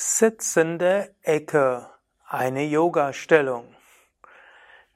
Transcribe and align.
Sitzende 0.00 1.12
Ecke, 1.22 1.88
eine 2.28 2.62
Yoga-Stellung. 2.62 3.64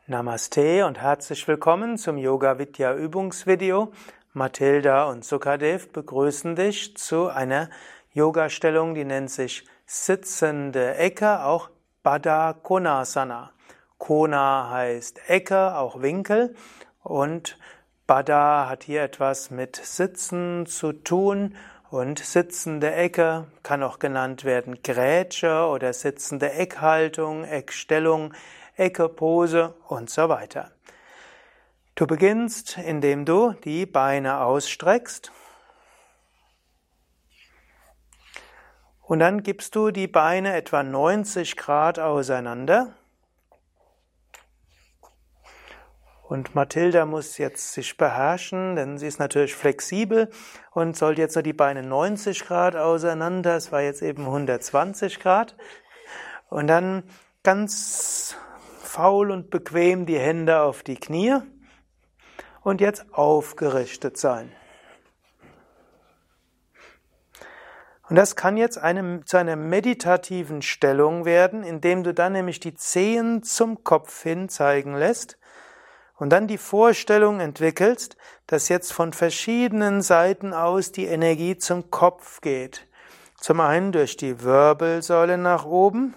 Namaste 0.06 0.86
und 0.86 1.00
herzlich 1.00 1.48
willkommen 1.48 1.98
zum 1.98 2.18
Yoga 2.18 2.60
Vidya 2.60 2.94
Übungsvideo. 2.94 3.90
Mathilda 4.32 5.06
und 5.06 5.24
Sukadev 5.24 5.90
begrüßen 5.90 6.54
dich 6.54 6.96
zu 6.96 7.26
einer 7.26 7.68
Yoga-Stellung, 8.12 8.94
die 8.94 9.04
nennt 9.04 9.32
sich 9.32 9.66
Sitzende 9.86 10.94
Ecke, 10.94 11.42
auch 11.42 11.70
Baddha 12.04 12.52
Konasana. 12.52 13.50
Kona 13.98 14.70
heißt 14.70 15.28
Ecke, 15.28 15.76
auch 15.78 16.00
Winkel 16.00 16.54
und 17.02 17.58
Baddha 18.06 18.68
hat 18.68 18.84
hier 18.84 19.02
etwas 19.02 19.50
mit 19.50 19.74
Sitzen 19.74 20.64
zu 20.66 20.92
tun 20.92 21.56
und 21.92 22.20
sitzende 22.20 22.94
Ecke 22.94 23.46
kann 23.62 23.82
auch 23.82 23.98
genannt 23.98 24.44
werden 24.44 24.82
Grätsche 24.82 25.66
oder 25.66 25.92
sitzende 25.92 26.50
Eckhaltung, 26.50 27.44
Eckstellung, 27.44 28.32
Eckepose 28.76 29.74
und 29.88 30.08
so 30.08 30.30
weiter. 30.30 30.70
Du 31.94 32.06
beginnst, 32.06 32.78
indem 32.78 33.26
du 33.26 33.52
die 33.64 33.84
Beine 33.84 34.40
ausstreckst 34.40 35.32
und 39.02 39.18
dann 39.18 39.42
gibst 39.42 39.76
du 39.76 39.90
die 39.90 40.08
Beine 40.08 40.54
etwa 40.56 40.82
90 40.82 41.58
Grad 41.58 41.98
auseinander 41.98 42.94
Und 46.32 46.54
Mathilda 46.54 47.04
muss 47.04 47.36
jetzt 47.36 47.74
sich 47.74 47.98
beherrschen, 47.98 48.74
denn 48.74 48.96
sie 48.96 49.06
ist 49.06 49.18
natürlich 49.18 49.54
flexibel 49.54 50.30
und 50.70 50.96
sollte 50.96 51.20
jetzt 51.20 51.34
nur 51.34 51.42
die 51.42 51.52
Beine 51.52 51.82
90 51.82 52.46
Grad 52.46 52.74
auseinander. 52.74 53.54
Es 53.54 53.70
war 53.70 53.82
jetzt 53.82 54.00
eben 54.00 54.24
120 54.24 55.20
Grad. 55.20 55.54
Und 56.48 56.68
dann 56.68 57.02
ganz 57.42 58.34
faul 58.82 59.30
und 59.30 59.50
bequem 59.50 60.06
die 60.06 60.18
Hände 60.18 60.62
auf 60.62 60.82
die 60.82 60.94
Knie 60.94 61.36
und 62.62 62.80
jetzt 62.80 63.12
aufgerichtet 63.12 64.16
sein. 64.16 64.50
Und 68.08 68.16
das 68.16 68.36
kann 68.36 68.56
jetzt 68.56 68.78
eine, 68.78 69.22
zu 69.26 69.36
einer 69.36 69.56
meditativen 69.56 70.62
Stellung 70.62 71.26
werden, 71.26 71.62
indem 71.62 72.02
du 72.02 72.14
dann 72.14 72.32
nämlich 72.32 72.58
die 72.58 72.72
Zehen 72.72 73.42
zum 73.42 73.84
Kopf 73.84 74.22
hin 74.22 74.48
zeigen 74.48 74.94
lässt 74.94 75.36
und 76.22 76.30
dann 76.30 76.46
die 76.46 76.56
Vorstellung 76.56 77.40
entwickelst, 77.40 78.16
dass 78.46 78.68
jetzt 78.68 78.92
von 78.92 79.12
verschiedenen 79.12 80.02
Seiten 80.02 80.54
aus 80.54 80.92
die 80.92 81.06
Energie 81.06 81.56
zum 81.56 81.90
Kopf 81.90 82.40
geht. 82.40 82.86
Zum 83.38 83.58
einen 83.58 83.90
durch 83.90 84.16
die 84.16 84.40
Wirbelsäule 84.40 85.36
nach 85.36 85.64
oben, 85.64 86.14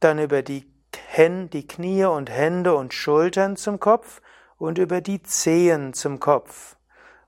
dann 0.00 0.18
über 0.18 0.40
die, 0.40 0.64
Hände, 1.06 1.50
die 1.50 1.66
Knie 1.66 2.06
und 2.06 2.30
Hände 2.30 2.74
und 2.74 2.94
Schultern 2.94 3.56
zum 3.56 3.78
Kopf 3.78 4.22
und 4.56 4.78
über 4.78 5.02
die 5.02 5.22
Zehen 5.22 5.92
zum 5.92 6.18
Kopf. 6.18 6.76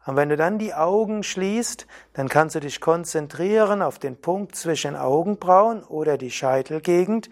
Und 0.09 0.17
wenn 0.17 0.31
du 0.31 0.39
dann 0.39 0.59
die 0.59 0.73
Augen 0.73 1.23
schließt, 1.23 1.87
dann 2.15 2.31
kannst 2.31 2.55
du 2.55 2.61
dich 2.61 2.81
konzentrieren 2.81 3.83
auf 3.83 3.99
den 3.99 4.19
Punkt 4.19 4.57
zwischen 4.57 4.97
Augenbrauen 4.97 5.83
oder 5.85 6.17
die 6.17 6.31
Scheitelgegend 6.31 7.29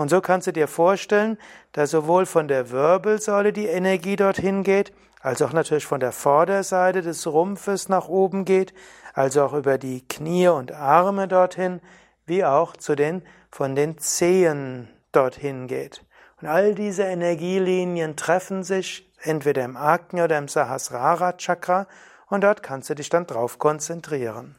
und 0.00 0.08
so 0.08 0.20
kannst 0.20 0.46
du 0.46 0.52
dir 0.52 0.68
vorstellen, 0.68 1.38
dass 1.72 1.90
sowohl 1.90 2.24
von 2.24 2.48
der 2.48 2.70
Wirbelsäule 2.70 3.52
die 3.52 3.66
Energie 3.66 4.16
dorthin 4.16 4.62
geht, 4.62 4.92
als 5.20 5.42
auch 5.42 5.52
natürlich 5.52 5.84
von 5.84 6.00
der 6.00 6.12
Vorderseite 6.12 7.02
des 7.02 7.26
Rumpfes 7.26 7.88
nach 7.88 8.08
oben 8.08 8.44
geht, 8.44 8.72
also 9.12 9.42
auch 9.42 9.52
über 9.52 9.76
die 9.76 10.06
Knie 10.08 10.48
und 10.48 10.72
Arme 10.72 11.28
dorthin, 11.28 11.80
wie 12.26 12.44
auch 12.44 12.76
zu 12.76 12.94
den, 12.94 13.22
von 13.50 13.74
den 13.74 13.98
Zehen 13.98 14.88
dorthin 15.12 15.66
geht. 15.66 16.02
Und 16.40 16.48
all 16.48 16.74
diese 16.74 17.02
Energielinien 17.02 18.16
treffen 18.16 18.62
sich 18.62 19.12
entweder 19.20 19.64
im 19.64 19.76
Agnya 19.76 20.24
oder 20.24 20.38
im 20.38 20.48
Sahasrara 20.48 21.34
Chakra 21.34 21.88
und 22.30 22.42
dort 22.42 22.62
kannst 22.62 22.88
du 22.88 22.94
dich 22.94 23.10
dann 23.10 23.26
drauf 23.26 23.58
konzentrieren. 23.58 24.56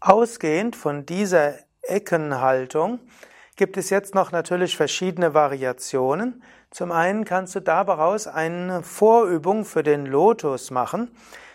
Ausgehend 0.00 0.76
von 0.76 1.04
dieser 1.04 1.54
Eckenhaltung 1.82 3.00
gibt 3.56 3.76
es 3.76 3.90
jetzt 3.90 4.14
noch 4.14 4.32
natürlich 4.32 4.76
verschiedene 4.76 5.34
Variationen. 5.34 6.42
Zum 6.70 6.92
einen 6.92 7.26
kannst 7.26 7.54
du 7.54 7.60
daraus 7.60 8.26
eine 8.26 8.82
Vorübung 8.82 9.66
für 9.66 9.82
den 9.82 10.06
Lotus 10.06 10.70
machen. 10.70 11.10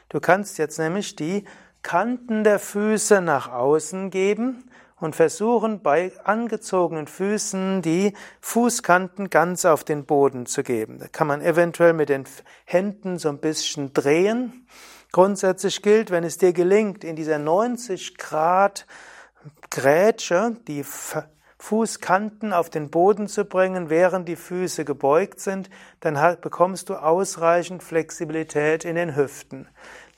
Du 0.09 0.19
kannst 0.19 0.59
jetzt 0.59 0.77
nämlich 0.77 1.15
die 1.15 1.45
Kanten 1.81 2.43
der 2.43 2.59
Füße 2.59 3.21
nach 3.21 3.51
außen 3.51 4.11
geben 4.11 4.64
und 4.99 5.15
versuchen 5.15 5.81
bei 5.81 6.11
angezogenen 6.23 7.07
Füßen 7.07 7.81
die 7.81 8.13
Fußkanten 8.41 9.29
ganz 9.29 9.65
auf 9.65 9.83
den 9.83 10.05
Boden 10.05 10.45
zu 10.45 10.63
geben. 10.63 10.99
Da 10.99 11.07
kann 11.07 11.27
man 11.27 11.41
eventuell 11.41 11.93
mit 11.93 12.09
den 12.09 12.23
Händen 12.65 13.19
so 13.19 13.29
ein 13.29 13.39
bisschen 13.39 13.93
drehen. 13.93 14.67
Grundsätzlich 15.11 15.81
gilt, 15.81 16.11
wenn 16.11 16.23
es 16.23 16.37
dir 16.37 16.53
gelingt, 16.53 17.03
in 17.03 17.15
dieser 17.15 17.39
90 17.39 18.17
Grad 18.17 18.85
Grätsche, 19.69 20.55
die 20.67 20.83
Fußkanten 21.59 22.53
auf 22.53 22.69
den 22.69 22.89
Boden 22.89 23.27
zu 23.27 23.45
bringen, 23.45 23.89
während 23.89 24.27
die 24.27 24.35
Füße 24.35 24.85
gebeugt 24.85 25.39
sind, 25.39 25.69
dann 25.99 26.37
bekommst 26.41 26.89
du 26.89 26.95
ausreichend 26.95 27.83
Flexibilität 27.83 28.85
in 28.85 28.95
den 28.95 29.15
Hüften. 29.15 29.67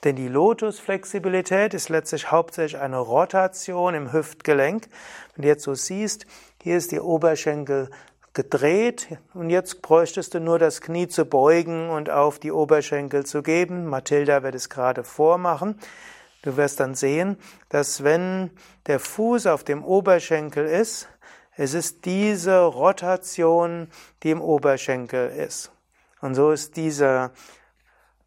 Denn 0.04 0.14
die 0.14 0.28
Lotusflexibilität 0.28 1.74
ist 1.74 1.88
letztlich 1.88 2.30
hauptsächlich 2.30 2.80
eine 2.80 2.98
Rotation 2.98 3.94
im 3.94 4.12
Hüftgelenk. 4.12 4.88
Wenn 5.34 5.42
du 5.42 5.48
jetzt 5.48 5.64
so 5.64 5.74
siehst, 5.74 6.26
hier 6.62 6.76
ist 6.76 6.92
die 6.92 7.00
Oberschenkel 7.00 7.90
gedreht 8.32 9.08
und 9.34 9.50
jetzt 9.50 9.82
bräuchtest 9.82 10.34
du 10.34 10.40
nur 10.40 10.60
das 10.60 10.80
Knie 10.80 11.08
zu 11.08 11.24
beugen 11.24 11.90
und 11.90 12.10
auf 12.10 12.38
die 12.38 12.52
Oberschenkel 12.52 13.26
zu 13.26 13.42
geben. 13.42 13.86
Mathilda 13.86 14.44
wird 14.44 14.54
es 14.54 14.68
gerade 14.68 15.02
vormachen. 15.02 15.80
Du 16.42 16.56
wirst 16.56 16.78
dann 16.78 16.94
sehen, 16.94 17.36
dass 17.68 18.04
wenn 18.04 18.50
der 18.86 19.00
Fuß 19.00 19.48
auf 19.48 19.64
dem 19.64 19.82
Oberschenkel 19.82 20.66
ist, 20.66 21.08
es 21.56 21.74
ist 21.74 22.04
diese 22.04 22.60
Rotation, 22.60 23.90
die 24.22 24.30
im 24.30 24.40
Oberschenkel 24.40 25.30
ist. 25.30 25.72
Und 26.20 26.36
so 26.36 26.52
ist 26.52 26.76
diese 26.76 27.32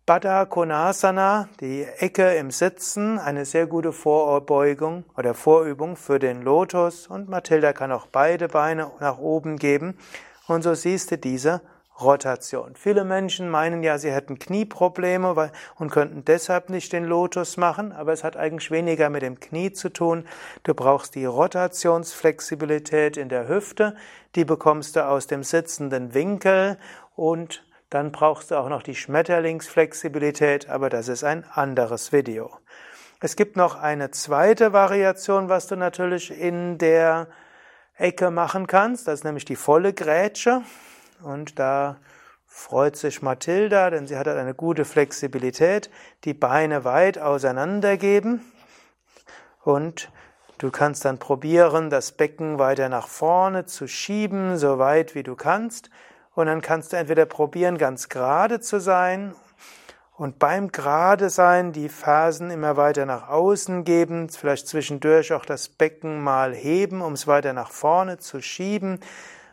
Baddha 0.08 0.46
Konasana, 0.46 1.48
die 1.60 1.84
Ecke 1.84 2.34
im 2.34 2.50
Sitzen, 2.50 3.20
eine 3.20 3.46
sehr 3.46 3.68
gute 3.68 3.94
Vorbeugung 3.94 5.04
oder 5.16 5.36
Vorübung 5.36 5.96
für 5.96 6.18
den 6.18 6.42
Lotus. 6.42 7.06
Und 7.06 7.30
Mathilda 7.30 7.72
kann 7.72 7.92
auch 7.92 8.08
beide 8.08 8.48
Beine 8.48 8.90
nach 9.00 9.20
oben 9.20 9.58
geben. 9.58 9.96
Und 10.48 10.64
so 10.64 10.74
siehst 10.74 11.12
du 11.12 11.20
diese 11.20 11.62
Rotation. 12.02 12.74
Viele 12.76 13.04
Menschen 13.04 13.48
meinen 13.48 13.84
ja, 13.84 14.00
sie 14.00 14.12
hätten 14.12 14.40
Knieprobleme 14.40 15.52
und 15.76 15.92
könnten 15.92 16.26
deshalb 16.26 16.72
nicht 16.72 16.94
den 16.94 17.06
Lotus 17.06 17.58
machen, 17.58 17.92
aber 17.92 18.12
es 18.12 18.24
hat 18.24 18.38
eigentlich 18.38 18.72
weniger 18.72 19.12
mit 19.12 19.22
dem 19.22 19.40
Knie 19.40 19.72
zu 19.72 19.90
tun. 19.90 20.26
Du 20.64 20.74
brauchst 20.74 21.14
die 21.14 21.26
Rotationsflexibilität 21.26 23.18
in 23.18 23.30
der 23.30 23.48
Hüfte, 23.48 23.96
die 24.34 24.46
bekommst 24.46 24.96
du 24.96 25.06
aus 25.06 25.28
dem 25.28 25.44
sitzenden 25.44 26.16
Winkel 26.16 26.80
und 27.16 27.64
dann 27.91 28.12
brauchst 28.12 28.50
du 28.50 28.56
auch 28.56 28.69
noch 28.69 28.81
die 28.81 28.96
Schmetterlingsflexibilität, 28.96 30.69
aber 30.69 30.90
das 30.90 31.09
ist 31.09 31.24
ein 31.24 31.46
anderes 31.53 32.12
Video. 32.12 32.50
Es 33.19 33.35
gibt 33.35 33.57
noch 33.57 33.75
eine 33.75 34.09
zweite 34.09 34.74
Variation, 34.74 35.50
was 35.50 35.68
du 35.68 35.75
natürlich 35.75 36.31
in 36.31 36.79
der 36.79 37.28
Ecke 37.96 38.31
machen 38.31 38.66
kannst, 38.66 39.07
das 39.07 39.16
ist 39.16 39.24
nämlich 39.25 39.46
die 39.46 39.57
volle 39.57 39.94
Grätsche. 39.94 40.63
Und 41.22 41.59
da 41.59 41.97
freut 42.47 42.96
sich 42.96 43.22
Mathilda, 43.22 43.90
denn 43.90 44.08
sie 44.08 44.18
hat 44.18 44.25
halt 44.25 44.40
eine 44.40 44.56
gute 44.56 44.85
Flexibilität, 44.85 45.91
die 46.23 46.34
Beine 46.34 46.85
weit 46.85 47.19
auseinander 47.19 47.97
geben 47.97 48.41
und 49.64 50.09
du 50.58 50.72
kannst 50.72 51.03
dann 51.03 51.20
probieren, 51.20 51.90
das 51.90 52.14
Becken 52.14 52.58
weiter 52.58 52.87
nach 52.87 53.08
vorne 53.08 53.66
zu 53.66 53.87
schieben, 53.87 54.58
so 54.58 54.79
weit 54.79 55.14
wie 55.14 55.23
du 55.23 55.35
kannst. 55.35 55.90
Und 56.34 56.48
dann 56.48 56.62
kannst 56.62 56.94
du 56.94 56.98
entweder 56.98 57.26
probieren, 57.26 57.78
ganz 57.78 58.10
gerade 58.10 58.60
zu 58.60 58.80
sein 58.80 59.36
und 60.14 60.40
beim 60.40 60.72
gerade 60.72 61.30
sein 61.30 61.74
die 61.74 61.90
Fersen 61.90 62.52
immer 62.52 62.78
weiter 62.78 63.06
nach 63.06 63.28
außen 63.28 63.84
geben, 63.84 64.30
vielleicht 64.30 64.68
zwischendurch 64.68 65.34
auch 65.34 65.46
das 65.46 65.68
Becken 65.68 66.22
mal 66.22 66.54
heben, 66.54 67.02
um 67.02 67.14
es 67.14 67.28
weiter 67.28 67.54
nach 67.54 67.72
vorne 67.72 68.18
zu 68.18 68.42
schieben 68.42 69.00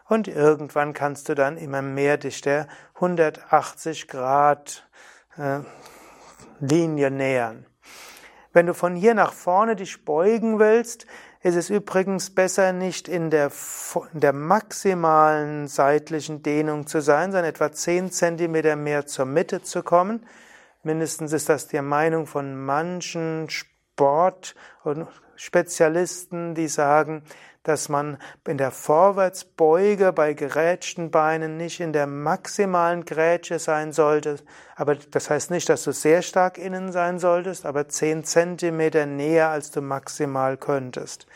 und 0.09 0.27
irgendwann 0.27 0.95
kannst 0.95 1.29
du 1.29 1.35
dann 1.35 1.57
immer 1.57 1.83
mehr 1.83 2.17
dich 2.17 2.41
der 2.41 2.67
180 2.95 4.09
Grad 4.09 4.89
äh, 5.37 5.61
Linie 6.61 7.11
nähern. 7.11 7.67
Wenn 8.59 8.67
du 8.67 8.75
von 8.75 8.97
hier 8.97 9.15
nach 9.15 9.35
vorne 9.35 9.77
dich 9.77 10.05
beugen 10.05 10.59
willst, 10.59 11.07
ist 11.43 11.55
es 11.55 11.71
übrigens 11.71 12.35
besser, 12.35 12.73
nicht 12.73 13.07
in 13.07 13.31
der, 13.31 13.53
in 14.13 14.19
der 14.19 14.33
maximalen 14.33 15.69
seitlichen 15.69 16.43
Dehnung 16.43 16.89
zu 16.89 17.01
sein, 17.01 17.31
sondern 17.31 17.45
etwa 17.45 17.71
10 17.71 18.11
Zentimeter 18.11 18.75
mehr 18.75 19.07
zur 19.07 19.27
Mitte 19.27 19.63
zu 19.63 19.85
kommen. 19.85 20.27
Mindestens 20.83 21.33
ist 21.33 21.49
das 21.49 21.69
die 21.69 21.81
Meinung 21.81 22.27
von 22.27 22.57
manchen 22.57 23.49
Sport 23.49 23.78
und 24.85 25.07
Spezialisten, 25.37 26.55
die 26.55 26.69
sagen, 26.69 27.23
dass 27.63 27.89
man 27.89 28.19
in 28.47 28.57
der 28.57 28.71
Vorwärtsbeuge 28.71 30.13
bei 30.13 30.33
gerätschten 30.33 31.11
Beinen 31.11 31.57
nicht 31.57 31.81
in 31.81 31.93
der 31.93 32.07
maximalen 32.07 33.05
Grätsche 33.05 33.59
sein 33.59 33.93
sollte. 33.93 34.37
Aber 34.75 34.95
das 34.95 35.29
heißt 35.29 35.51
nicht, 35.51 35.69
dass 35.69 35.85
du 35.85 35.93
sehr 35.93 36.23
stark 36.23 36.57
innen 36.57 36.93
sein 36.93 37.19
solltest, 37.19 37.67
aber 37.67 37.89
zehn 37.89 38.25
Zentimeter 38.25 39.05
näher, 39.05 39.51
als 39.51 39.71
du 39.71 39.83
maximal 39.83 40.57
könntest. 40.57 41.27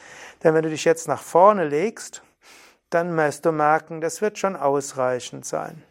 Denn 0.43 0.55
wenn 0.55 0.63
du 0.63 0.71
dich 0.71 0.85
jetzt 0.85 1.07
nach 1.07 1.23
vorne 1.23 1.69
legst, 1.69 2.23
dann 2.91 3.17
wirst 3.17 3.45
du 3.45 3.53
merken, 3.53 4.01
das 4.01 4.21
wird 4.21 4.39
schon 4.39 4.57
ausreichend 4.57 5.45
sein. 5.45 5.83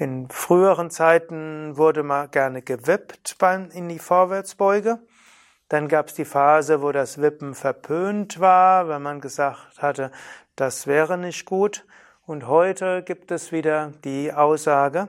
In 0.00 0.30
früheren 0.30 0.90
Zeiten 0.90 1.76
wurde 1.76 2.04
mal 2.04 2.28
gerne 2.28 2.62
gewippt 2.62 3.36
in 3.72 3.88
die 3.88 3.98
Vorwärtsbeuge. 3.98 5.00
Dann 5.68 5.88
gab 5.88 6.06
es 6.06 6.14
die 6.14 6.24
Phase, 6.24 6.82
wo 6.82 6.92
das 6.92 7.20
Wippen 7.20 7.56
verpönt 7.56 8.38
war, 8.38 8.88
wenn 8.88 9.02
man 9.02 9.20
gesagt 9.20 9.82
hatte, 9.82 10.12
das 10.54 10.86
wäre 10.86 11.18
nicht 11.18 11.46
gut. 11.46 11.84
Und 12.26 12.46
heute 12.46 13.02
gibt 13.02 13.32
es 13.32 13.50
wieder 13.50 13.92
die 14.04 14.32
Aussage, 14.32 15.08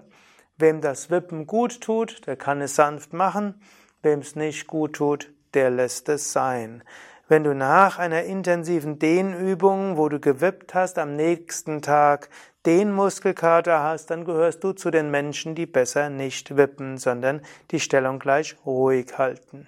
wem 0.58 0.82
das 0.82 1.12
Wippen 1.12 1.46
gut 1.46 1.82
tut, 1.82 2.26
der 2.26 2.36
kann 2.36 2.60
es 2.60 2.74
sanft 2.74 3.14
machen, 3.14 3.62
wem 4.02 4.22
es 4.22 4.36
nicht 4.36 4.66
gut 4.66 4.94
tut, 4.94 5.32
der 5.54 5.70
lässt 5.70 6.10
es 6.10 6.34
sein. 6.34 6.84
Wenn 7.28 7.44
du 7.44 7.54
nach 7.54 8.00
einer 8.00 8.24
intensiven 8.24 8.98
Dehnübung, 8.98 9.98
wo 9.98 10.10
du 10.10 10.20
gewippt 10.20 10.74
hast, 10.74 10.98
am 10.98 11.16
nächsten 11.16 11.84
Tag 11.84 12.30
Dehnmuskelkater 12.70 13.82
hast, 13.82 14.12
dann 14.12 14.26
gehörst 14.26 14.64
du 14.64 14.74
zu 14.74 14.92
den 14.92 15.10
Menschen, 15.10 15.56
die 15.56 15.66
besser 15.66 16.12
nicht 16.12 16.56
wippen, 16.56 17.00
sondern 17.00 17.42
die 17.72 17.80
Stellung 17.80 18.20
gleich 18.20 18.58
ruhig 18.64 19.18
halten. 19.18 19.66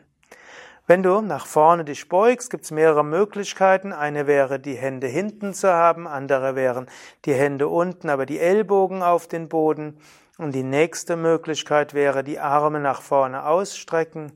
Wenn 0.86 1.02
du 1.02 1.22
nach 1.22 1.48
vorne 1.48 1.84
dich 1.84 2.08
beugst, 2.10 2.52
gibt 2.52 2.66
es 2.66 2.70
mehrere 2.70 3.04
Möglichkeiten. 3.04 3.92
Eine 3.92 4.28
wäre, 4.28 4.60
die 4.60 4.76
Hände 4.76 5.08
hinten 5.08 5.56
zu 5.56 5.74
haben, 5.74 6.08
andere 6.08 6.56
wären 6.56 6.86
die 7.26 7.34
Hände 7.34 7.70
unten, 7.70 8.08
aber 8.08 8.28
die 8.28 8.38
Ellbogen 8.38 9.02
auf 9.02 9.28
den 9.28 9.50
Boden. 9.50 9.98
Und 10.38 10.54
die 10.54 10.62
nächste 10.62 11.16
Möglichkeit 11.16 11.96
wäre, 11.96 12.24
die 12.24 12.38
Arme 12.38 12.80
nach 12.80 13.02
vorne 13.02 13.48
ausstrecken. 13.48 14.34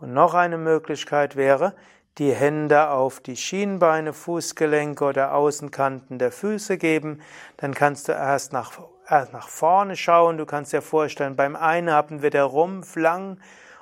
Und 0.00 0.14
noch 0.14 0.32
eine 0.32 0.56
Möglichkeit 0.56 1.36
wäre, 1.36 1.74
die 2.18 2.32
Hände 2.32 2.90
auf 2.90 3.20
die 3.20 3.36
Schienbeine, 3.36 4.12
Fußgelenke 4.12 5.04
oder 5.04 5.34
Außenkanten 5.34 6.18
der 6.18 6.32
Füße 6.32 6.78
geben. 6.78 7.20
Dann 7.58 7.74
kannst 7.74 8.08
du 8.08 8.12
erst 8.12 8.52
nach, 8.52 8.72
erst 9.08 9.32
nach 9.32 9.48
vorne 9.48 9.96
schauen. 9.96 10.38
Du 10.38 10.46
kannst 10.46 10.72
dir 10.72 10.82
vorstellen, 10.82 11.36
beim 11.36 11.56
Einatmen 11.56 12.22
wird 12.22 12.34
der 12.34 12.44
Rumpf 12.44 12.96
lang 12.96 13.38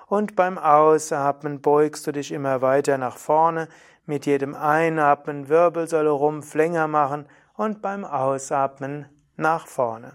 und 0.06 0.34
beim 0.34 0.58
Ausatmen 0.58 1.60
beugst 1.60 2.06
du 2.06 2.12
dich 2.12 2.32
immer 2.32 2.60
weiter 2.60 2.98
nach 2.98 3.16
vorne. 3.16 3.68
Mit 4.06 4.26
jedem 4.26 4.54
Einatmen 4.54 5.48
Wirbelsäule 5.48 6.10
Rumpf 6.10 6.54
länger 6.54 6.88
machen 6.88 7.26
und 7.56 7.80
beim 7.82 8.04
Ausatmen 8.04 9.06
nach 9.36 9.66
vorne. 9.66 10.12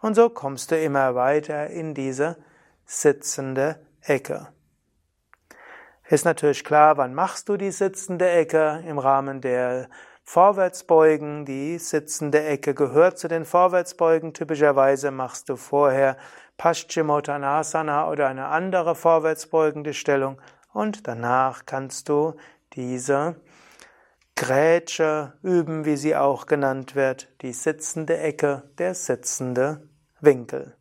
Und 0.00 0.14
so 0.14 0.28
kommst 0.28 0.70
du 0.70 0.80
immer 0.80 1.14
weiter 1.14 1.68
in 1.68 1.94
diese 1.94 2.36
sitzende 2.84 3.80
Ecke. 4.02 4.48
Ist 6.12 6.26
natürlich 6.26 6.62
klar, 6.62 6.98
wann 6.98 7.14
machst 7.14 7.48
du 7.48 7.56
die 7.56 7.70
sitzende 7.70 8.28
Ecke 8.28 8.84
im 8.86 8.98
Rahmen 8.98 9.40
der 9.40 9.88
Vorwärtsbeugen. 10.24 11.46
Die 11.46 11.78
sitzende 11.78 12.44
Ecke 12.44 12.74
gehört 12.74 13.18
zu 13.18 13.28
den 13.28 13.46
Vorwärtsbeugen. 13.46 14.34
Typischerweise 14.34 15.10
machst 15.10 15.48
du 15.48 15.56
vorher 15.56 16.18
Paschimottanasana 16.58 18.10
oder 18.10 18.28
eine 18.28 18.48
andere 18.48 18.94
vorwärtsbeugende 18.94 19.94
Stellung 19.94 20.38
und 20.74 21.08
danach 21.08 21.64
kannst 21.64 22.10
du 22.10 22.34
diese 22.74 23.36
Grätsche 24.36 25.32
üben, 25.42 25.86
wie 25.86 25.96
sie 25.96 26.14
auch 26.14 26.44
genannt 26.44 26.94
wird, 26.94 27.32
die 27.40 27.54
sitzende 27.54 28.18
Ecke, 28.18 28.64
der 28.76 28.92
sitzende 28.92 29.88
Winkel. 30.20 30.76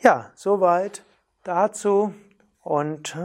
Ja, 0.00 0.30
soweit 0.36 1.02
dazu 1.42 2.14
und 2.60 3.16